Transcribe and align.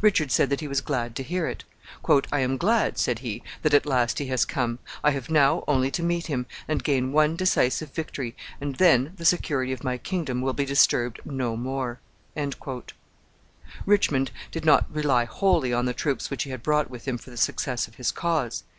Richard 0.00 0.32
said 0.32 0.48
that 0.48 0.60
he 0.60 0.68
was 0.68 0.80
glad 0.80 1.14
to 1.16 1.22
hear 1.22 1.46
it. 1.46 1.64
"I 2.32 2.40
am 2.40 2.56
glad," 2.56 2.96
said 2.96 3.18
he, 3.18 3.42
"that 3.60 3.74
at 3.74 3.84
last 3.84 4.18
he 4.18 4.24
has 4.28 4.46
come. 4.46 4.78
I 5.04 5.10
have 5.10 5.28
now 5.28 5.64
only 5.68 5.90
to 5.90 6.02
meet 6.02 6.28
him, 6.28 6.46
and 6.66 6.82
gain 6.82 7.12
one 7.12 7.36
decisive 7.36 7.92
victory, 7.92 8.34
and 8.58 8.76
then 8.76 9.12
the 9.18 9.26
security 9.26 9.72
of 9.72 9.84
my 9.84 9.98
kingdom 9.98 10.40
will 10.40 10.54
be 10.54 10.64
disturbed 10.64 11.20
no 11.26 11.58
more." 11.58 12.00
Richmond 13.84 14.30
did 14.50 14.64
not 14.64 14.86
rely 14.90 15.26
wholly 15.26 15.74
on 15.74 15.84
the 15.84 15.92
troops 15.92 16.30
which 16.30 16.44
he 16.44 16.50
had 16.52 16.62
brought 16.62 16.88
with 16.88 17.06
him 17.06 17.18
for 17.18 17.28
the 17.28 17.36
success 17.36 17.86
of 17.86 17.96
his 17.96 18.10
cause. 18.10 18.64